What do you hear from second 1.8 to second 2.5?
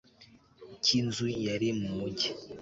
mugi